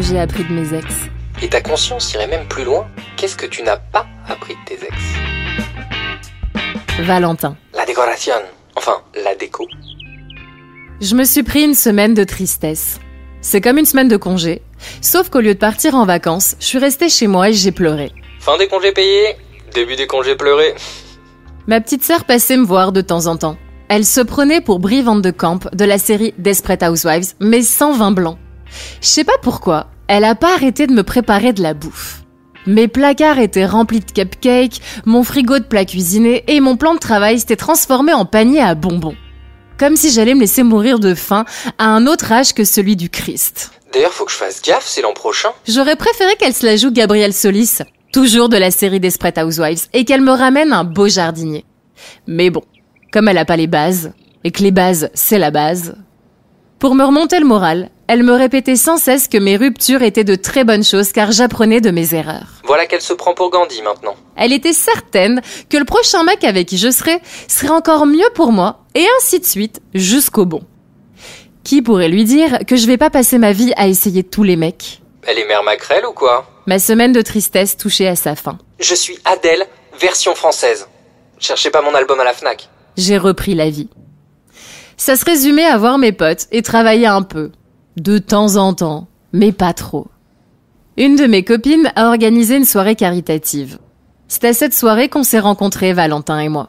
que 0.00 0.06
j'ai 0.06 0.18
appris 0.18 0.44
de 0.44 0.52
mes 0.52 0.72
ex. 0.72 0.86
Et 1.42 1.48
ta 1.48 1.60
conscience 1.60 2.14
irait 2.14 2.26
même 2.26 2.46
plus 2.48 2.64
loin. 2.64 2.88
Qu'est-ce 3.16 3.36
que 3.36 3.46
tu 3.46 3.62
n'as 3.62 3.76
pas 3.76 4.06
appris 4.26 4.54
de 4.54 4.60
tes 4.64 4.84
ex? 4.84 4.96
Valentin. 7.00 7.56
La 7.74 7.84
décoration. 7.84 8.34
Enfin, 8.76 9.02
la 9.24 9.34
déco. 9.34 9.66
Je 11.02 11.14
me 11.14 11.24
suis 11.24 11.42
pris 11.42 11.64
une 11.64 11.74
semaine 11.74 12.14
de 12.14 12.24
tristesse. 12.24 12.98
C'est 13.42 13.60
comme 13.60 13.78
une 13.78 13.84
semaine 13.84 14.08
de 14.08 14.16
congé, 14.16 14.62
sauf 15.02 15.28
qu'au 15.28 15.40
lieu 15.40 15.54
de 15.54 15.58
partir 15.58 15.94
en 15.94 16.06
vacances, 16.06 16.56
je 16.60 16.66
suis 16.66 16.78
restée 16.78 17.08
chez 17.08 17.26
moi 17.26 17.50
et 17.50 17.52
j'ai 17.52 17.72
pleuré. 17.72 18.10
Fin 18.38 18.56
des 18.58 18.68
congés 18.68 18.92
payés, 18.92 19.36
début 19.74 19.96
des 19.96 20.06
congés 20.06 20.36
pleurés. 20.36 20.74
Ma 21.66 21.80
petite 21.80 22.04
sœur 22.04 22.24
passait 22.24 22.56
me 22.56 22.64
voir 22.64 22.92
de 22.92 23.00
temps 23.00 23.26
en 23.26 23.36
temps. 23.36 23.56
Elle 23.88 24.04
se 24.04 24.20
prenait 24.20 24.60
pour 24.60 24.78
Brie 24.78 25.02
Van 25.02 25.16
de 25.16 25.30
Camp 25.30 25.68
de 25.74 25.84
la 25.84 25.98
série 25.98 26.32
Desperate 26.38 26.82
Housewives, 26.82 27.34
mais 27.40 27.62
sans 27.62 27.92
vin 27.92 28.12
blanc. 28.12 28.38
Je 29.00 29.06
sais 29.06 29.24
pas 29.24 29.38
pourquoi, 29.42 29.88
elle 30.08 30.24
a 30.24 30.34
pas 30.34 30.54
arrêté 30.54 30.86
de 30.86 30.92
me 30.92 31.02
préparer 31.02 31.52
de 31.52 31.62
la 31.62 31.74
bouffe. 31.74 32.22
Mes 32.66 32.88
placards 32.88 33.38
étaient 33.38 33.66
remplis 33.66 34.00
de 34.00 34.10
cupcakes, 34.10 34.80
mon 35.06 35.24
frigo 35.24 35.58
de 35.58 35.64
plats 35.64 35.84
cuisinés 35.84 36.44
et 36.46 36.60
mon 36.60 36.76
plan 36.76 36.94
de 36.94 36.98
travail 36.98 37.38
s'était 37.38 37.56
transformé 37.56 38.12
en 38.12 38.26
panier 38.26 38.60
à 38.60 38.74
bonbons. 38.74 39.16
Comme 39.78 39.96
si 39.96 40.10
j'allais 40.10 40.34
me 40.34 40.40
laisser 40.40 40.62
mourir 40.62 40.98
de 40.98 41.14
faim 41.14 41.46
à 41.78 41.86
un 41.86 42.06
autre 42.06 42.30
âge 42.32 42.52
que 42.52 42.64
celui 42.64 42.96
du 42.96 43.08
Christ. 43.08 43.72
D'ailleurs, 43.94 44.12
faut 44.12 44.24
que 44.24 44.30
je 44.30 44.36
fasse 44.36 44.60
gaffe, 44.62 44.86
c'est 44.86 45.00
l'an 45.00 45.14
prochain. 45.14 45.48
J'aurais 45.66 45.96
préféré 45.96 46.36
qu'elle 46.36 46.54
se 46.54 46.66
la 46.66 46.76
joue 46.76 46.92
Gabrielle 46.92 47.32
Solis, 47.32 47.78
toujours 48.12 48.48
de 48.48 48.58
la 48.58 48.70
série 48.70 49.00
Desperate 49.00 49.38
Housewives, 49.38 49.88
et 49.94 50.04
qu'elle 50.04 50.20
me 50.20 50.32
ramène 50.32 50.72
un 50.72 50.84
beau 50.84 51.08
jardinier. 51.08 51.64
Mais 52.26 52.50
bon, 52.50 52.62
comme 53.10 53.28
elle 53.28 53.38
a 53.38 53.44
pas 53.44 53.56
les 53.56 53.66
bases, 53.66 54.12
et 54.44 54.50
que 54.50 54.62
les 54.62 54.70
bases, 54.70 55.10
c'est 55.14 55.38
la 55.38 55.50
base. 55.50 55.96
Pour 56.80 56.94
me 56.94 57.04
remonter 57.04 57.38
le 57.38 57.44
moral, 57.44 57.90
elle 58.08 58.22
me 58.22 58.32
répétait 58.32 58.74
sans 58.74 58.96
cesse 58.96 59.28
que 59.28 59.36
mes 59.36 59.58
ruptures 59.58 60.00
étaient 60.00 60.24
de 60.24 60.34
très 60.34 60.64
bonnes 60.64 60.82
choses 60.82 61.12
car 61.12 61.30
j'apprenais 61.30 61.82
de 61.82 61.90
mes 61.90 62.14
erreurs. 62.14 62.62
Voilà 62.64 62.86
qu'elle 62.86 63.02
se 63.02 63.12
prend 63.12 63.34
pour 63.34 63.50
Gandhi 63.50 63.82
maintenant. 63.82 64.16
Elle 64.34 64.54
était 64.54 64.72
certaine 64.72 65.42
que 65.68 65.76
le 65.76 65.84
prochain 65.84 66.24
mec 66.24 66.42
avec 66.42 66.66
qui 66.66 66.78
je 66.78 66.90
serais 66.90 67.20
serait 67.48 67.68
encore 67.68 68.06
mieux 68.06 68.30
pour 68.34 68.50
moi, 68.50 68.86
et 68.94 69.04
ainsi 69.18 69.40
de 69.40 69.44
suite, 69.44 69.82
jusqu'au 69.92 70.46
bon. 70.46 70.62
Qui 71.64 71.82
pourrait 71.82 72.08
lui 72.08 72.24
dire 72.24 72.60
que 72.66 72.76
je 72.76 72.86
vais 72.86 72.96
pas 72.96 73.10
passer 73.10 73.36
ma 73.36 73.52
vie 73.52 73.74
à 73.76 73.86
essayer 73.86 74.22
tous 74.22 74.42
les 74.42 74.56
mecs? 74.56 75.02
Elle 75.24 75.38
est 75.38 75.46
mère 75.46 75.62
Macrel 75.62 76.06
ou 76.06 76.12
quoi? 76.12 76.46
Ma 76.64 76.78
semaine 76.78 77.12
de 77.12 77.20
tristesse 77.20 77.76
touchait 77.76 78.08
à 78.08 78.16
sa 78.16 78.36
fin. 78.36 78.56
Je 78.78 78.94
suis 78.94 79.18
Adèle, 79.26 79.66
version 80.00 80.34
française. 80.34 80.88
Cherchez 81.38 81.68
pas 81.68 81.82
mon 81.82 81.94
album 81.94 82.18
à 82.20 82.24
la 82.24 82.32
FNAC. 82.32 82.70
J'ai 82.96 83.18
repris 83.18 83.54
la 83.54 83.68
vie. 83.68 83.90
Ça 85.00 85.16
se 85.16 85.24
résumait 85.24 85.64
à 85.64 85.78
voir 85.78 85.96
mes 85.96 86.12
potes 86.12 86.46
et 86.52 86.60
travailler 86.60 87.06
un 87.06 87.22
peu. 87.22 87.52
De 87.96 88.18
temps 88.18 88.56
en 88.56 88.74
temps, 88.74 89.08
mais 89.32 89.50
pas 89.50 89.72
trop. 89.72 90.08
Une 90.98 91.16
de 91.16 91.24
mes 91.24 91.42
copines 91.42 91.90
a 91.96 92.08
organisé 92.08 92.56
une 92.56 92.66
soirée 92.66 92.96
caritative. 92.96 93.78
C'est 94.28 94.44
à 94.44 94.52
cette 94.52 94.74
soirée 94.74 95.08
qu'on 95.08 95.22
s'est 95.22 95.38
rencontrés, 95.38 95.94
Valentin 95.94 96.38
et 96.38 96.50
moi. 96.50 96.68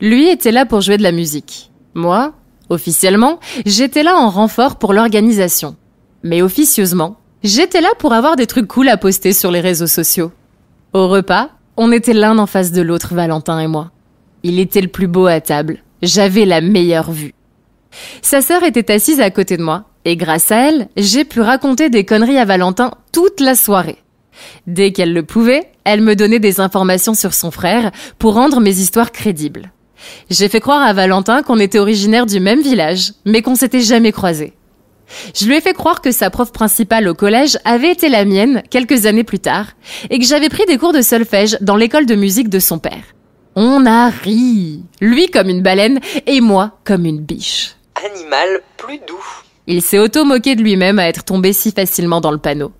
Lui 0.00 0.28
était 0.28 0.50
là 0.50 0.66
pour 0.66 0.80
jouer 0.80 0.96
de 0.96 1.04
la 1.04 1.12
musique. 1.12 1.70
Moi, 1.94 2.32
officiellement, 2.68 3.38
j'étais 3.64 4.02
là 4.02 4.16
en 4.16 4.28
renfort 4.28 4.74
pour 4.74 4.92
l'organisation. 4.92 5.76
Mais 6.24 6.42
officieusement, 6.42 7.16
j'étais 7.44 7.80
là 7.80 7.90
pour 8.00 8.12
avoir 8.12 8.34
des 8.34 8.48
trucs 8.48 8.66
cool 8.66 8.88
à 8.88 8.96
poster 8.96 9.32
sur 9.32 9.52
les 9.52 9.60
réseaux 9.60 9.86
sociaux. 9.86 10.32
Au 10.94 11.06
repas, 11.06 11.50
on 11.76 11.92
était 11.92 12.12
l'un 12.12 12.38
en 12.38 12.46
face 12.46 12.72
de 12.72 12.82
l'autre, 12.82 13.14
Valentin 13.14 13.60
et 13.60 13.68
moi. 13.68 13.92
Il 14.42 14.58
était 14.58 14.80
le 14.80 14.88
plus 14.88 15.06
beau 15.06 15.26
à 15.26 15.40
table. 15.40 15.78
J'avais 16.02 16.44
la 16.44 16.60
meilleure 16.60 17.12
vue. 17.12 17.34
Sa 18.22 18.42
sœur 18.42 18.62
était 18.62 18.92
assise 18.92 19.20
à 19.20 19.30
côté 19.30 19.56
de 19.56 19.62
moi, 19.62 19.84
et 20.04 20.16
grâce 20.16 20.50
à 20.50 20.68
elle, 20.68 20.88
j'ai 20.96 21.24
pu 21.24 21.40
raconter 21.40 21.90
des 21.90 22.04
conneries 22.04 22.38
à 22.38 22.44
Valentin 22.44 22.92
toute 23.12 23.40
la 23.40 23.54
soirée. 23.54 23.98
Dès 24.66 24.92
qu'elle 24.92 25.12
le 25.12 25.22
pouvait, 25.22 25.68
elle 25.84 26.00
me 26.00 26.16
donnait 26.16 26.38
des 26.38 26.60
informations 26.60 27.14
sur 27.14 27.34
son 27.34 27.50
frère 27.50 27.90
pour 28.18 28.34
rendre 28.34 28.60
mes 28.60 28.76
histoires 28.78 29.12
crédibles. 29.12 29.72
J'ai 30.30 30.48
fait 30.48 30.60
croire 30.60 30.82
à 30.82 30.92
Valentin 30.92 31.42
qu'on 31.42 31.58
était 31.58 31.78
originaire 31.78 32.26
du 32.26 32.40
même 32.40 32.62
village, 32.62 33.12
mais 33.24 33.42
qu'on 33.42 33.54
s'était 33.54 33.80
jamais 33.80 34.12
croisés. 34.12 34.54
Je 35.36 35.46
lui 35.46 35.56
ai 35.56 35.60
fait 35.60 35.74
croire 35.74 36.00
que 36.00 36.10
sa 36.10 36.30
prof 36.30 36.52
principale 36.52 37.06
au 37.06 37.14
collège 37.14 37.58
avait 37.64 37.92
été 37.92 38.08
la 38.08 38.24
mienne 38.24 38.62
quelques 38.70 39.06
années 39.06 39.24
plus 39.24 39.40
tard, 39.40 39.66
et 40.10 40.18
que 40.18 40.24
j'avais 40.24 40.48
pris 40.48 40.64
des 40.66 40.78
cours 40.78 40.92
de 40.92 41.02
solfège 41.02 41.58
dans 41.60 41.76
l'école 41.76 42.06
de 42.06 42.14
musique 42.14 42.48
de 42.48 42.58
son 42.58 42.78
père. 42.78 43.04
On 43.54 43.84
a 43.84 44.08
ri. 44.08 44.82
Lui 45.00 45.28
comme 45.28 45.50
une 45.50 45.62
baleine 45.62 46.00
et 46.26 46.40
moi 46.40 46.78
comme 46.84 47.04
une 47.04 47.20
biche. 47.20 47.76
Animal 48.04 48.62
plus 48.76 48.98
doux. 48.98 49.24
Il 49.66 49.80
s'est 49.80 49.98
auto-moqué 49.98 50.56
de 50.56 50.62
lui-même 50.62 50.98
à 50.98 51.08
être 51.08 51.24
tombé 51.24 51.52
si 51.52 51.70
facilement 51.70 52.20
dans 52.20 52.32
le 52.32 52.38
panneau. 52.38 52.72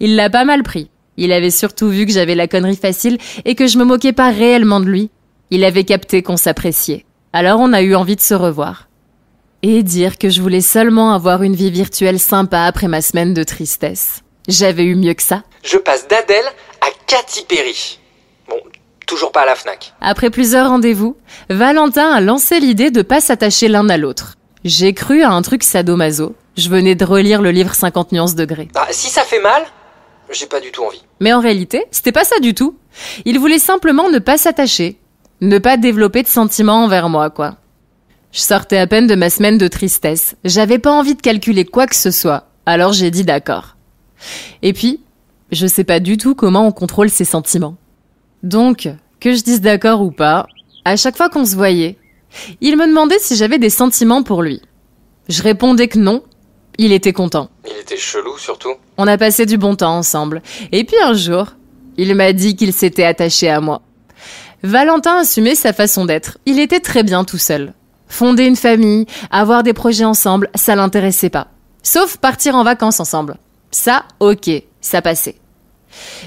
Il 0.00 0.16
l'a 0.16 0.30
pas 0.30 0.44
mal 0.44 0.62
pris. 0.62 0.90
Il 1.16 1.32
avait 1.32 1.50
surtout 1.50 1.88
vu 1.88 2.06
que 2.06 2.12
j'avais 2.12 2.34
la 2.34 2.48
connerie 2.48 2.76
facile 2.76 3.18
et 3.44 3.54
que 3.54 3.66
je 3.66 3.76
me 3.76 3.84
moquais 3.84 4.12
pas 4.12 4.30
réellement 4.30 4.80
de 4.80 4.86
lui. 4.86 5.10
Il 5.50 5.64
avait 5.64 5.84
capté 5.84 6.22
qu'on 6.22 6.36
s'appréciait. 6.36 7.04
Alors 7.32 7.60
on 7.60 7.72
a 7.72 7.82
eu 7.82 7.94
envie 7.94 8.16
de 8.16 8.20
se 8.20 8.34
revoir. 8.34 8.88
Et 9.62 9.82
dire 9.82 10.16
que 10.16 10.30
je 10.30 10.40
voulais 10.40 10.60
seulement 10.60 11.12
avoir 11.12 11.42
une 11.42 11.56
vie 11.56 11.70
virtuelle 11.70 12.20
sympa 12.20 12.62
après 12.62 12.88
ma 12.88 13.02
semaine 13.02 13.34
de 13.34 13.42
tristesse. 13.42 14.22
J'avais 14.46 14.84
eu 14.84 14.94
mieux 14.94 15.14
que 15.14 15.22
ça. 15.22 15.42
Je 15.62 15.76
passe 15.76 16.06
d'Adèle 16.08 16.46
à 16.80 16.86
Katy 17.06 17.44
Perry. 17.46 17.98
Bon, 18.48 18.56
toujours 19.06 19.32
pas 19.32 19.42
à 19.42 19.46
la 19.46 19.56
FNAC. 19.56 19.92
Après 20.00 20.30
plusieurs 20.30 20.68
rendez-vous, 20.68 21.16
Valentin 21.50 22.10
a 22.12 22.20
lancé 22.20 22.60
l'idée 22.60 22.90
de 22.90 23.02
pas 23.02 23.20
s'attacher 23.20 23.68
l'un 23.68 23.88
à 23.88 23.96
l'autre. 23.96 24.37
J'ai 24.68 24.92
cru 24.92 25.22
à 25.22 25.30
un 25.30 25.40
truc 25.40 25.62
sadomaso. 25.62 26.34
Je 26.58 26.68
venais 26.68 26.94
de 26.94 27.02
relire 27.02 27.40
le 27.40 27.50
livre 27.50 27.74
50 27.74 28.12
nuances 28.12 28.34
degrés. 28.34 28.68
Bah, 28.74 28.86
si 28.90 29.08
ça 29.08 29.22
fait 29.22 29.40
mal, 29.40 29.62
j'ai 30.30 30.44
pas 30.44 30.60
du 30.60 30.70
tout 30.70 30.84
envie. 30.84 31.02
Mais 31.20 31.32
en 31.32 31.40
réalité, 31.40 31.86
c'était 31.90 32.12
pas 32.12 32.24
ça 32.24 32.38
du 32.40 32.52
tout. 32.52 32.76
Il 33.24 33.38
voulait 33.38 33.58
simplement 33.58 34.10
ne 34.10 34.18
pas 34.18 34.36
s'attacher. 34.36 34.98
Ne 35.40 35.56
pas 35.56 35.78
développer 35.78 36.22
de 36.22 36.28
sentiments 36.28 36.84
envers 36.84 37.08
moi, 37.08 37.30
quoi. 37.30 37.56
Je 38.30 38.40
sortais 38.40 38.76
à 38.76 38.86
peine 38.86 39.06
de 39.06 39.14
ma 39.14 39.30
semaine 39.30 39.56
de 39.56 39.68
tristesse. 39.68 40.36
J'avais 40.44 40.78
pas 40.78 40.92
envie 40.92 41.14
de 41.14 41.22
calculer 41.22 41.64
quoi 41.64 41.86
que 41.86 41.96
ce 41.96 42.10
soit. 42.10 42.48
Alors 42.66 42.92
j'ai 42.92 43.10
dit 43.10 43.24
d'accord. 43.24 43.76
Et 44.60 44.74
puis, 44.74 45.00
je 45.50 45.66
sais 45.66 45.84
pas 45.84 45.98
du 45.98 46.18
tout 46.18 46.34
comment 46.34 46.66
on 46.66 46.72
contrôle 46.72 47.08
ses 47.08 47.24
sentiments. 47.24 47.76
Donc, 48.42 48.86
que 49.18 49.32
je 49.32 49.42
dise 49.42 49.62
d'accord 49.62 50.02
ou 50.02 50.10
pas, 50.10 50.46
à 50.84 50.96
chaque 50.96 51.16
fois 51.16 51.30
qu'on 51.30 51.46
se 51.46 51.56
voyait, 51.56 51.96
il 52.60 52.76
me 52.76 52.86
demandait 52.86 53.18
si 53.18 53.36
j'avais 53.36 53.58
des 53.58 53.70
sentiments 53.70 54.22
pour 54.22 54.42
lui. 54.42 54.62
Je 55.28 55.42
répondais 55.42 55.88
que 55.88 55.98
non. 55.98 56.22
Il 56.78 56.92
était 56.92 57.12
content. 57.12 57.50
Il 57.66 57.76
était 57.76 57.96
chelou 57.96 58.38
surtout. 58.38 58.74
On 58.96 59.08
a 59.08 59.18
passé 59.18 59.46
du 59.46 59.58
bon 59.58 59.74
temps 59.74 59.96
ensemble. 59.96 60.42
Et 60.70 60.84
puis 60.84 60.96
un 61.02 61.12
jour, 61.12 61.54
il 61.96 62.14
m'a 62.14 62.32
dit 62.32 62.54
qu'il 62.54 62.72
s'était 62.72 63.04
attaché 63.04 63.50
à 63.50 63.60
moi. 63.60 63.82
Valentin 64.62 65.16
assumait 65.18 65.56
sa 65.56 65.72
façon 65.72 66.04
d'être. 66.04 66.38
Il 66.46 66.60
était 66.60 66.80
très 66.80 67.02
bien 67.02 67.24
tout 67.24 67.38
seul. 67.38 67.74
Fonder 68.06 68.44
une 68.44 68.56
famille, 68.56 69.06
avoir 69.30 69.62
des 69.62 69.72
projets 69.72 70.04
ensemble, 70.04 70.50
ça 70.54 70.76
l'intéressait 70.76 71.30
pas. 71.30 71.48
Sauf 71.82 72.16
partir 72.16 72.54
en 72.54 72.64
vacances 72.64 73.00
ensemble. 73.00 73.38
Ça, 73.70 74.04
ok, 74.20 74.50
ça 74.80 75.02
passait. 75.02 75.36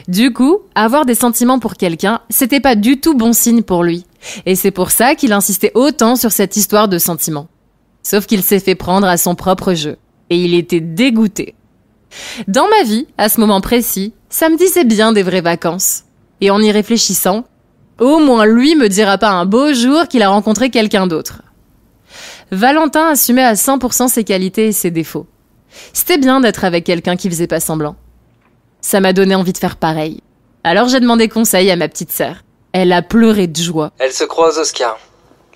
Du 0.07 0.33
coup, 0.33 0.59
avoir 0.75 1.05
des 1.05 1.15
sentiments 1.15 1.59
pour 1.59 1.75
quelqu'un, 1.75 2.21
c'était 2.29 2.59
pas 2.59 2.75
du 2.75 2.99
tout 2.99 3.15
bon 3.15 3.33
signe 3.33 3.63
pour 3.63 3.83
lui. 3.83 4.05
Et 4.45 4.55
c'est 4.55 4.71
pour 4.71 4.91
ça 4.91 5.15
qu'il 5.15 5.33
insistait 5.33 5.71
autant 5.75 6.15
sur 6.15 6.31
cette 6.31 6.55
histoire 6.57 6.87
de 6.87 6.97
sentiments. 6.97 7.47
Sauf 8.03 8.25
qu'il 8.25 8.43
s'est 8.43 8.59
fait 8.59 8.75
prendre 8.75 9.07
à 9.07 9.17
son 9.17 9.35
propre 9.35 9.73
jeu. 9.73 9.97
Et 10.29 10.37
il 10.37 10.53
était 10.53 10.79
dégoûté. 10.79 11.55
Dans 12.47 12.67
ma 12.69 12.83
vie, 12.83 13.07
à 13.17 13.29
ce 13.29 13.39
moment 13.39 13.61
précis, 13.61 14.13
ça 14.29 14.49
me 14.49 14.57
disait 14.57 14.83
bien 14.83 15.11
des 15.11 15.23
vraies 15.23 15.41
vacances. 15.41 16.03
Et 16.39 16.49
en 16.49 16.61
y 16.61 16.71
réfléchissant, 16.71 17.45
au 17.99 18.19
moins 18.19 18.45
lui 18.45 18.75
me 18.75 18.89
dira 18.89 19.17
pas 19.17 19.31
un 19.31 19.45
beau 19.45 19.73
jour 19.73 20.07
qu'il 20.07 20.23
a 20.23 20.29
rencontré 20.29 20.69
quelqu'un 20.69 21.07
d'autre. 21.07 21.43
Valentin 22.51 23.07
assumait 23.07 23.43
à 23.43 23.53
100% 23.53 24.09
ses 24.09 24.23
qualités 24.23 24.67
et 24.67 24.71
ses 24.71 24.91
défauts. 24.91 25.27
C'était 25.93 26.17
bien 26.17 26.41
d'être 26.41 26.65
avec 26.65 26.83
quelqu'un 26.83 27.15
qui 27.15 27.29
faisait 27.29 27.47
pas 27.47 27.59
semblant. 27.59 27.95
Ça 28.81 28.99
m'a 28.99 29.13
donné 29.13 29.35
envie 29.35 29.53
de 29.53 29.57
faire 29.57 29.77
pareil. 29.77 30.21
Alors 30.63 30.89
j'ai 30.89 30.99
demandé 30.99 31.29
conseil 31.29 31.69
à 31.71 31.75
ma 31.75 31.87
petite 31.87 32.11
sœur. 32.11 32.43
Elle 32.73 32.93
a 32.93 33.01
pleuré 33.01 33.47
de 33.47 33.61
joie. 33.61 33.91
Elle 33.99 34.13
se 34.13 34.23
croise 34.23 34.57
Oscar. 34.57 34.97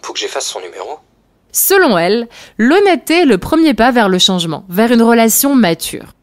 Faut 0.02 0.14
que 0.14 0.20
j'efface 0.20 0.48
son 0.48 0.60
numéro. 0.60 1.00
Selon 1.52 1.98
elle, 1.98 2.28
l'honnêteté 2.58 3.22
est 3.22 3.26
le 3.26 3.38
premier 3.38 3.74
pas 3.74 3.92
vers 3.92 4.10
le 4.10 4.20
changement, 4.20 4.66
vers 4.68 4.92
une 4.92 5.02
relation 5.02 5.56
mature. 5.56 6.14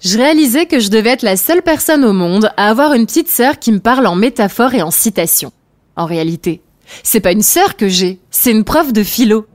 Je 0.00 0.18
réalisais 0.18 0.66
que 0.66 0.80
je 0.80 0.88
devais 0.88 1.10
être 1.10 1.22
la 1.22 1.36
seule 1.36 1.62
personne 1.62 2.04
au 2.04 2.12
monde 2.12 2.50
à 2.56 2.68
avoir 2.68 2.94
une 2.94 3.06
petite 3.06 3.28
sœur 3.28 3.58
qui 3.58 3.70
me 3.70 3.78
parle 3.78 4.06
en 4.06 4.16
métaphore 4.16 4.74
et 4.74 4.82
en 4.82 4.90
citation. 4.90 5.52
En 5.94 6.06
réalité, 6.06 6.62
c'est 7.02 7.20
pas 7.20 7.32
une 7.32 7.42
sœur 7.42 7.76
que 7.76 7.88
j'ai, 7.88 8.18
c'est 8.30 8.50
une 8.50 8.64
prof 8.64 8.92
de 8.92 9.04
philo. 9.04 9.46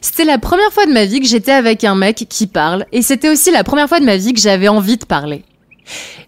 C'était 0.00 0.24
la 0.24 0.38
première 0.38 0.72
fois 0.72 0.86
de 0.86 0.92
ma 0.92 1.06
vie 1.06 1.20
que 1.20 1.26
j'étais 1.26 1.52
avec 1.52 1.84
un 1.84 1.94
mec 1.94 2.26
qui 2.28 2.46
parle, 2.46 2.86
et 2.92 3.02
c'était 3.02 3.30
aussi 3.30 3.50
la 3.50 3.64
première 3.64 3.88
fois 3.88 3.98
de 3.98 4.04
ma 4.04 4.16
vie 4.16 4.34
que 4.34 4.40
j'avais 4.40 4.68
envie 4.68 4.98
de 4.98 5.06
parler. 5.06 5.44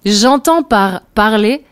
J'entends 0.05 0.63
par 0.63 1.03
parler 1.15 1.65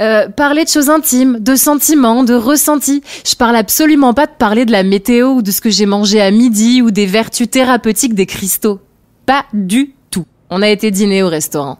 euh, 0.00 0.28
parler 0.28 0.64
de 0.64 0.68
choses 0.68 0.90
intimes, 0.90 1.38
de 1.40 1.56
sentiments, 1.56 2.24
de 2.24 2.34
ressentis. 2.34 3.02
Je 3.26 3.34
parle 3.34 3.56
absolument 3.56 4.14
pas 4.14 4.26
de 4.26 4.32
parler 4.32 4.64
de 4.64 4.72
la 4.72 4.82
météo 4.82 5.30
ou 5.30 5.42
de 5.42 5.50
ce 5.50 5.60
que 5.60 5.70
j'ai 5.70 5.86
mangé 5.86 6.20
à 6.20 6.30
midi 6.30 6.82
ou 6.82 6.90
des 6.90 7.06
vertus 7.06 7.50
thérapeutiques 7.50 8.14
des 8.14 8.26
cristaux. 8.26 8.80
Pas 9.26 9.44
du 9.52 9.94
tout. 10.10 10.26
On 10.50 10.62
a 10.62 10.68
été 10.68 10.90
dîner 10.90 11.22
au 11.22 11.28
restaurant. 11.28 11.78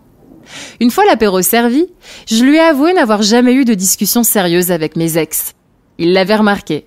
Une 0.81 0.91
fois 0.91 1.05
l'apéro 1.05 1.43
servi, 1.43 1.87
je 2.27 2.45
lui 2.45 2.57
ai 2.57 2.61
avoué 2.61 2.93
n'avoir 2.93 3.23
jamais 3.23 3.55
eu 3.55 3.65
de 3.65 3.75
discussion 3.75 4.23
sérieuse 4.23 4.71
avec 4.71 4.97
mes 4.97 5.17
ex. 5.17 5.55
Il 5.99 6.13
l'avait 6.13 6.37
remarqué. 6.37 6.87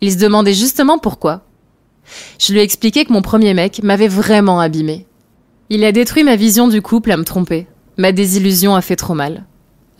Il 0.00 0.12
se 0.12 0.18
demandait 0.18 0.54
justement 0.54 0.98
pourquoi. 0.98 1.42
Je 2.38 2.52
lui 2.52 2.60
ai 2.60 2.62
expliqué 2.62 3.04
que 3.04 3.12
mon 3.12 3.22
premier 3.22 3.54
mec 3.54 3.82
m'avait 3.82 4.08
vraiment 4.08 4.60
abîmé. 4.60 5.06
Il 5.70 5.84
a 5.84 5.92
détruit 5.92 6.24
ma 6.24 6.36
vision 6.36 6.68
du 6.68 6.82
couple 6.82 7.12
à 7.12 7.16
me 7.16 7.24
tromper. 7.24 7.66
Ma 7.96 8.12
désillusion 8.12 8.74
a 8.74 8.82
fait 8.82 8.96
trop 8.96 9.14
mal. 9.14 9.44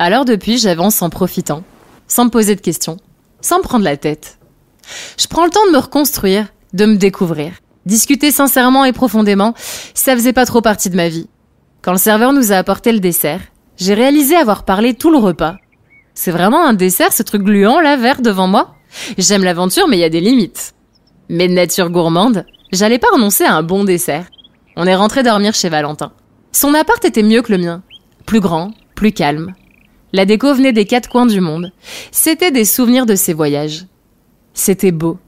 Alors 0.07 0.27
depuis, 0.27 0.59
j'avance 0.59 1.01
en 1.01 1.09
profitant, 1.09 1.63
sans 2.09 2.27
me 2.27 2.31
poser 2.31 2.55
de 2.55 2.61
questions, 2.61 2.99
sans 3.41 3.57
me 3.57 3.63
prendre 3.63 3.87
la 3.87 3.97
tête. 3.97 4.39
Je 5.19 5.27
prends 5.29 5.47
le 5.47 5.51
temps 5.51 5.65
de 5.67 5.73
me 5.73 5.79
reconstruire, 5.79 6.49
de 6.75 6.85
me 6.85 6.97
découvrir. 6.97 7.53
Discuter 7.87 8.31
sincèrement 8.31 8.85
et 8.85 8.93
profondément, 8.93 9.55
ça 9.95 10.15
faisait 10.15 10.35
pas 10.35 10.45
trop 10.45 10.61
partie 10.61 10.91
de 10.91 10.97
ma 10.97 11.09
vie. 11.09 11.27
Quand 11.81 11.93
le 11.93 11.97
serveur 11.97 12.35
nous 12.35 12.53
a 12.53 12.57
apporté 12.57 12.93
le 12.93 13.01
dessert, 13.01 13.41
j'ai 13.79 13.95
réalisé 13.95 14.37
avoir 14.37 14.67
parlé 14.67 14.93
tout 14.93 15.11
le 15.11 15.17
repas. 15.17 15.57
C'est 16.13 16.33
vraiment 16.33 16.67
un 16.67 16.75
dessert, 16.75 17.15
ce 17.15 17.23
truc 17.23 17.41
gluant 17.43 17.81
là, 17.81 17.97
vert 17.97 18.21
devant 18.21 18.47
moi? 18.47 18.75
J'aime 19.17 19.43
l'aventure, 19.43 19.89
mais 19.89 19.97
il 19.97 20.01
y 20.01 20.05
a 20.05 20.11
des 20.11 20.21
limites. 20.21 20.75
Mais 21.31 21.49
de 21.49 21.55
nature 21.55 21.89
gourmande, 21.89 22.45
j'allais 22.73 22.99
pas 22.99 23.09
renoncer 23.11 23.45
à 23.45 23.55
un 23.55 23.63
bon 23.63 23.85
dessert. 23.85 24.27
On 24.77 24.87
est 24.87 24.97
rentré 24.97 25.23
dormir 25.23 25.55
chez 25.55 25.71
Valentin. 25.71 26.13
Son 26.53 26.75
appart 26.75 27.03
était 27.07 27.23
mieux 27.23 27.41
que 27.41 27.53
le 27.53 27.59
mien. 27.59 27.83
Plus 28.27 28.41
grand, 28.41 28.73
plus 28.95 29.13
calme. 29.13 29.55
La 30.15 30.27
déco 30.27 30.55
venait 30.55 30.73
des 30.73 30.85
quatre 30.85 31.09
coins 31.09 31.27
du 31.27 31.41
monde. 31.41 31.73
C'était 32.13 32.53
des 32.53 32.65
souvenirs 32.65 33.05
de 33.05 33.17
ses 33.17 33.33
voyages. 33.33 33.87
C'était 34.53 34.93
beau 34.93 35.19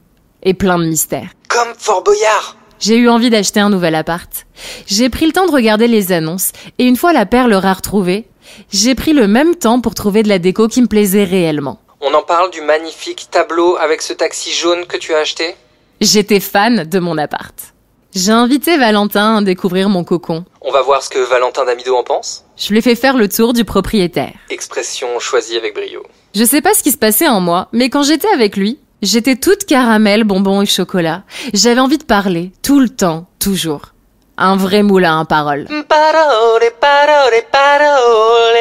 et 0.43 0.53
plein 0.53 0.79
de 0.79 0.85
mystères. 0.85 1.31
Comme 1.49 1.73
Fort 1.77 2.03
Boyard 2.03 2.55
J'ai 2.79 2.95
eu 2.95 3.09
envie 3.09 3.29
d'acheter 3.29 3.59
un 3.59 3.69
nouvel 3.69 3.95
appart. 3.95 4.47
J'ai 4.85 5.09
pris 5.09 5.25
le 5.25 5.33
temps 5.33 5.45
de 5.45 5.51
regarder 5.51 5.89
les 5.89 6.13
annonces 6.13 6.53
et 6.79 6.85
une 6.85 6.95
fois 6.95 7.11
la 7.11 7.25
perle 7.25 7.53
rare 7.53 7.81
trouvée, 7.81 8.29
j'ai 8.71 8.95
pris 8.95 9.11
le 9.11 9.27
même 9.27 9.55
temps 9.55 9.81
pour 9.81 9.93
trouver 9.93 10.23
de 10.23 10.29
la 10.29 10.39
déco 10.39 10.69
qui 10.69 10.81
me 10.81 10.87
plaisait 10.87 11.25
réellement. 11.25 11.81
On 11.99 12.13
en 12.13 12.23
parle 12.23 12.49
du 12.51 12.61
magnifique 12.61 13.27
tableau 13.29 13.75
avec 13.75 14.01
ce 14.01 14.13
taxi 14.13 14.53
jaune 14.53 14.85
que 14.85 14.95
tu 14.95 15.13
as 15.13 15.17
acheté? 15.17 15.57
J'étais 15.99 16.39
fan 16.39 16.85
de 16.85 16.99
mon 16.99 17.17
appart. 17.17 17.73
J'ai 18.15 18.31
invité 18.31 18.77
Valentin 18.77 19.35
à 19.35 19.41
découvrir 19.41 19.89
mon 19.89 20.05
cocon. 20.05 20.45
On 20.61 20.71
va 20.71 20.81
voir 20.81 21.03
ce 21.03 21.09
que 21.09 21.19
Valentin 21.19 21.65
Damido 21.65 21.93
en 21.93 22.05
pense. 22.05 22.45
Je 22.57 22.69
lui 22.69 22.79
ai 22.79 22.81
fait 22.81 22.95
faire 22.95 23.15
le 23.17 23.29
tour 23.29 23.53
du 23.53 23.63
propriétaire. 23.65 24.33
Expression 24.49 25.19
choisie 25.19 25.57
avec 25.57 25.75
brio. 25.75 26.01
Je 26.33 26.43
sais 26.43 26.61
pas 26.61 26.73
ce 26.73 26.81
qui 26.81 26.91
se 26.91 26.97
passait 26.97 27.27
en 27.27 27.39
moi, 27.39 27.67
mais 27.71 27.89
quand 27.89 28.01
j'étais 28.01 28.27
avec 28.33 28.57
lui, 28.57 28.79
j'étais 29.03 29.35
toute 29.35 29.65
caramel, 29.65 30.23
bonbons 30.23 30.63
et 30.63 30.65
chocolat. 30.65 31.23
J'avais 31.53 31.79
envie 31.79 31.99
de 31.99 32.03
parler, 32.03 32.51
tout 32.63 32.79
le 32.79 32.89
temps, 32.89 33.27
toujours. 33.37 33.93
Un 34.39 34.55
vrai 34.55 34.81
moulin 34.81 35.19
à 35.19 35.25
paroles. 35.25 35.65
Parole, 35.87 36.71
parole, 36.81 37.41
parole. 37.51 38.57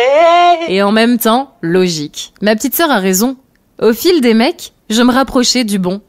Et 0.68 0.82
en 0.82 0.92
même 0.92 1.18
temps, 1.18 1.54
logique. 1.62 2.34
Ma 2.42 2.54
petite 2.54 2.74
sœur 2.74 2.90
a 2.90 2.98
raison. 2.98 3.36
Au 3.80 3.94
fil 3.94 4.20
des 4.20 4.34
mecs, 4.34 4.72
je 4.90 5.02
me 5.02 5.12
rapprochais 5.12 5.64
du 5.64 5.78
bon. 5.78 6.02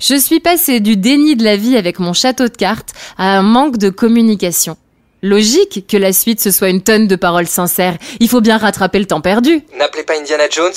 Je 0.00 0.14
suis 0.16 0.40
passée 0.40 0.80
du 0.80 0.96
déni 0.98 1.36
de 1.36 1.44
la 1.44 1.56
vie 1.56 1.76
avec 1.78 1.98
mon 1.98 2.12
château 2.12 2.44
de 2.44 2.56
cartes 2.56 2.92
à 3.16 3.38
un 3.38 3.42
manque 3.42 3.78
de 3.78 3.88
communication. 3.88 4.76
Logique 5.24 5.86
que 5.86 5.96
la 5.96 6.12
suite 6.12 6.40
ce 6.40 6.50
soit 6.50 6.68
une 6.68 6.82
tonne 6.82 7.06
de 7.06 7.14
paroles 7.14 7.46
sincères. 7.46 7.96
Il 8.18 8.28
faut 8.28 8.40
bien 8.40 8.58
rattraper 8.58 8.98
le 8.98 9.06
temps 9.06 9.20
perdu. 9.20 9.62
N'appelez 9.78 10.02
pas 10.02 10.18
Indiana 10.18 10.48
Jones, 10.50 10.72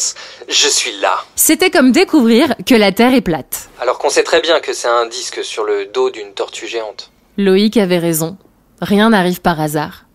je 0.48 0.68
suis 0.68 0.92
là. 1.02 1.18
C'était 1.36 1.72
comme 1.72 1.92
découvrir 1.92 2.54
que 2.64 2.76
la 2.76 2.92
Terre 2.92 3.16
est 3.16 3.22
plate. 3.22 3.70
Alors 3.82 3.98
qu'on 3.98 4.12
sait 4.12 4.22
très 4.22 4.42
bien 4.42 4.60
que 4.60 4.74
c'est 4.74 4.88
un 4.88 5.08
disque 5.08 5.44
sur 5.44 5.64
le 5.64 5.88
dos 5.92 6.12
d'une 6.12 6.32
tortue 6.34 6.68
géante. 6.68 7.12
Loïc 7.38 7.76
avait 7.78 7.98
raison. 7.98 8.38
Rien 8.82 9.10
n'arrive 9.10 9.42
par 9.42 9.60
hasard. 9.60 10.06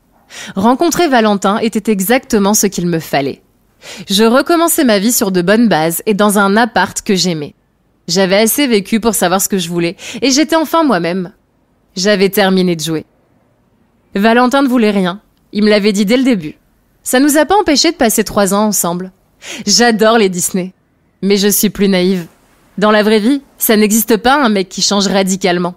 Rencontrer 0.55 1.09
Valentin 1.09 1.59
était 1.59 1.91
exactement 1.91 2.55
ce 2.55 2.69
qu'il 2.69 2.87
me 2.87 3.00
fallait. 3.00 3.43
Je 4.09 4.23
recommençais 4.23 4.85
ma 4.85 5.00
vie 5.00 5.12
sur 5.12 5.32
de 5.32 5.43
bonnes 5.43 5.69
bases 5.69 6.03
et 6.06 6.15
dans 6.15 6.38
un 6.38 6.56
appart 6.56 7.03
que 7.03 7.17
j'aimais. 7.17 7.56
J'avais 8.06 8.38
assez 8.38 8.69
vécu 8.69 9.00
pour 9.00 9.17
savoir 9.17 9.41
ce 9.41 9.49
que 9.49 9.59
je 9.59 9.69
voulais 9.69 9.97
et 10.23 10.31
j'étais 10.31 10.55
enfin 10.55 10.85
moi-même. 10.85 11.32
J'avais 11.97 12.29
terminé 12.29 12.77
de 12.77 12.81
jouer. 12.81 13.05
Valentin 14.15 14.62
ne 14.62 14.69
voulait 14.69 14.91
rien. 14.91 15.21
Il 15.53 15.65
me 15.65 15.71
l'avait 15.71 15.93
dit 15.93 16.05
dès 16.05 16.17
le 16.17 16.25
début. 16.25 16.57
Ça 17.03 17.21
nous 17.21 17.37
a 17.37 17.45
pas 17.45 17.59
empêché 17.59 17.93
de 17.93 17.97
passer 17.97 18.25
trois 18.25 18.55
ans 18.55 18.67
ensemble. 18.67 19.12
J'adore 19.67 20.19
les 20.19 20.29
Disney. 20.29 20.73
Mais 21.23 21.37
je 21.37 21.49
suis 21.49 21.71
plus 21.71 21.89
naïve. 21.89 22.27
Dans 22.79 22.91
la 22.91 23.03
vraie 23.03 23.21
vie, 23.21 23.43
ça 23.59 23.77
n'existe 23.77 24.17
pas 24.17 24.43
un 24.43 24.49
mec 24.49 24.69
qui 24.69 24.83
change 24.83 25.07
radicalement. 25.07 25.75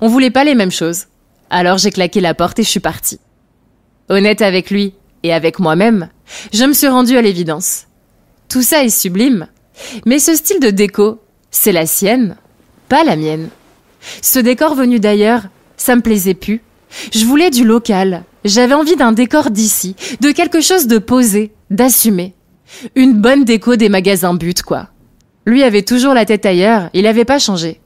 On 0.00 0.08
voulait 0.08 0.30
pas 0.30 0.44
les 0.44 0.54
mêmes 0.54 0.70
choses. 0.70 1.06
Alors 1.50 1.78
j'ai 1.78 1.90
claqué 1.90 2.20
la 2.20 2.34
porte 2.34 2.58
et 2.58 2.62
je 2.62 2.68
suis 2.68 2.80
partie. 2.80 3.20
Honnête 4.08 4.42
avec 4.42 4.70
lui 4.70 4.94
et 5.22 5.32
avec 5.32 5.58
moi-même, 5.58 6.08
je 6.52 6.64
me 6.64 6.72
suis 6.72 6.88
rendue 6.88 7.16
à 7.16 7.22
l'évidence. 7.22 7.86
Tout 8.48 8.62
ça 8.62 8.82
est 8.84 8.88
sublime. 8.88 9.46
Mais 10.06 10.18
ce 10.18 10.34
style 10.34 10.60
de 10.60 10.70
déco, 10.70 11.20
c'est 11.50 11.72
la 11.72 11.86
sienne, 11.86 12.36
pas 12.88 13.04
la 13.04 13.16
mienne. 13.16 13.48
Ce 14.20 14.38
décor 14.38 14.74
venu 14.74 15.00
d'ailleurs, 15.00 15.42
ça 15.76 15.96
me 15.96 16.02
plaisait 16.02 16.34
plus. 16.34 16.62
Je 17.12 17.24
voulais 17.24 17.50
du 17.50 17.64
local. 17.64 18.24
J'avais 18.44 18.74
envie 18.74 18.96
d'un 18.96 19.12
décor 19.12 19.50
d'ici, 19.50 19.96
de 20.20 20.32
quelque 20.32 20.60
chose 20.60 20.86
de 20.86 20.98
posé, 20.98 21.52
d'assumé. 21.70 22.34
Une 22.94 23.14
bonne 23.14 23.44
déco 23.44 23.76
des 23.76 23.88
magasins 23.88 24.34
but, 24.34 24.62
quoi. 24.62 24.88
Lui 25.46 25.62
avait 25.62 25.82
toujours 25.82 26.14
la 26.14 26.24
tête 26.24 26.46
ailleurs, 26.46 26.88
il 26.94 27.02
n'avait 27.02 27.24
pas 27.24 27.38
changé. 27.38 27.80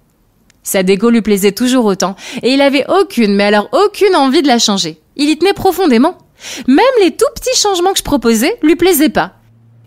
Sa 0.62 0.82
déco 0.82 1.11
lui 1.11 1.23
plaisait 1.23 1.53
toujours 1.53 1.85
autant, 1.85 2.17
et 2.43 2.53
il 2.53 2.61
avait 2.61 2.87
aucune, 2.88 3.35
mais 3.35 3.44
alors 3.44 3.69
aucune 3.73 4.17
envie 4.17 4.43
de 4.43 4.49
la 4.49 4.58
changer. 4.58 5.00
Il 5.17 5.31
y 5.31 5.38
tenait 5.38 5.53
profondément. 5.53 6.19
Même 6.67 6.85
les 7.00 7.12
tout 7.12 7.26
petits 7.35 7.58
changements 7.58 7.93
que 7.93 7.99
je 7.99 8.05
proposais 8.05 8.58
lui 8.62 8.76
plaisaient 8.76 9.08
pas. 9.08 9.32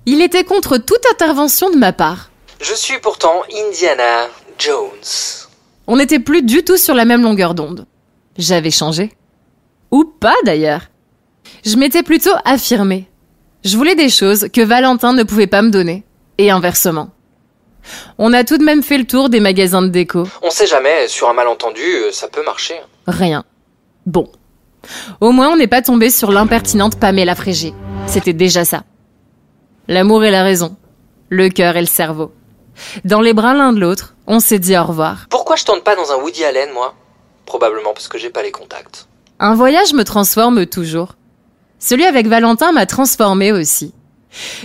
Il 0.05 0.21
était 0.21 0.43
contre 0.43 0.77
toute 0.77 1.05
intervention 1.11 1.69
de 1.69 1.77
ma 1.77 1.93
part. 1.93 2.31
Je 2.61 2.73
suis 2.73 2.99
pourtant 2.99 3.41
Indiana 3.67 4.27
Jones. 4.57 5.47
On 5.87 5.97
n'était 5.97 6.19
plus 6.19 6.41
du 6.41 6.63
tout 6.63 6.77
sur 6.77 6.95
la 6.95 7.05
même 7.05 7.21
longueur 7.21 7.53
d'onde. 7.53 7.85
J'avais 8.39 8.71
changé. 8.71 9.11
Ou 9.91 10.05
pas 10.05 10.35
d'ailleurs. 10.45 10.83
Je 11.65 11.75
m'étais 11.75 12.03
plutôt 12.03 12.33
affirmée. 12.45 13.09
Je 13.65 13.75
voulais 13.75 13.95
des 13.95 14.09
choses 14.09 14.47
que 14.53 14.61
Valentin 14.61 15.11
ne 15.11 15.23
pouvait 15.23 15.45
pas 15.45 15.61
me 15.61 15.69
donner. 15.69 16.05
Et 16.37 16.49
inversement. 16.49 17.09
On 18.17 18.31
a 18.31 18.45
tout 18.45 18.57
de 18.57 18.63
même 18.63 18.81
fait 18.81 18.97
le 18.97 19.05
tour 19.05 19.27
des 19.27 19.41
magasins 19.41 19.81
de 19.81 19.89
déco. 19.89 20.23
On 20.41 20.49
sait 20.49 20.67
jamais, 20.67 21.09
sur 21.09 21.29
un 21.29 21.33
malentendu, 21.33 21.81
euh, 21.81 22.11
ça 22.13 22.29
peut 22.29 22.43
marcher. 22.45 22.79
Rien. 23.07 23.43
Bon. 24.05 24.29
Au 25.19 25.33
moins 25.33 25.49
on 25.49 25.57
n'est 25.57 25.67
pas 25.67 25.81
tombé 25.81 26.09
sur 26.09 26.31
l'impertinente 26.31 26.97
Pamela 26.97 27.35
Frégé. 27.35 27.73
C'était 28.07 28.31
déjà 28.31 28.63
ça. 28.63 28.83
L'amour 29.89 30.23
et 30.23 30.31
la 30.31 30.43
raison. 30.43 30.77
Le 31.27 31.49
cœur 31.49 31.75
et 31.75 31.81
le 31.81 31.87
cerveau. 31.87 32.31
Dans 33.03 33.19
les 33.19 33.33
bras 33.33 33.53
l'un 33.53 33.73
de 33.73 33.81
l'autre, 33.81 34.15
on 34.27 34.39
s'est 34.39 34.59
dit 34.59 34.77
au 34.77 34.83
revoir. 34.85 35.25
Pourquoi 35.29 35.57
je 35.57 35.65
tourne 35.65 35.81
pas 35.81 35.97
dans 35.97 36.11
un 36.13 36.21
Woody 36.21 36.45
Allen, 36.45 36.69
moi? 36.73 36.95
Probablement 37.49 37.93
parce 37.93 38.07
que 38.07 38.19
j'ai 38.19 38.29
pas 38.29 38.43
les 38.43 38.51
contacts. 38.51 39.07
Un 39.39 39.55
voyage 39.55 39.93
me 39.93 40.03
transforme 40.03 40.67
toujours. 40.67 41.15
Celui 41.79 42.05
avec 42.05 42.27
Valentin 42.27 42.71
m'a 42.71 42.85
transformé 42.85 43.51
aussi. 43.51 43.91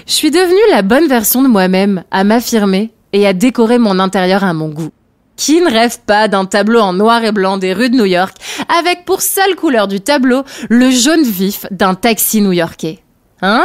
Je 0.06 0.12
suis 0.12 0.30
devenue 0.30 0.70
la 0.70 0.82
bonne 0.82 1.08
version 1.08 1.42
de 1.42 1.48
moi-même, 1.48 2.04
à 2.10 2.24
m'affirmer 2.24 2.92
et 3.14 3.26
à 3.26 3.32
décorer 3.32 3.78
mon 3.78 3.98
intérieur 3.98 4.44
à 4.44 4.52
mon 4.52 4.68
goût. 4.68 4.90
Qui 5.34 5.62
ne 5.62 5.70
rêve 5.70 5.98
pas 6.04 6.28
d'un 6.28 6.44
tableau 6.44 6.80
en 6.80 6.92
noir 6.92 7.24
et 7.24 7.32
blanc 7.32 7.56
des 7.56 7.72
rues 7.72 7.88
de 7.88 7.96
New 7.96 8.04
York, 8.04 8.36
avec 8.78 9.06
pour 9.06 9.22
seule 9.22 9.56
couleur 9.56 9.88
du 9.88 10.02
tableau 10.02 10.42
le 10.68 10.90
jaune 10.90 11.24
vif 11.24 11.64
d'un 11.70 11.94
taxi 11.94 12.42
new-yorkais 12.42 12.98
Hein? 13.40 13.64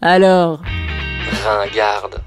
Alors? 0.00 0.62
Ringarde. 1.44 2.20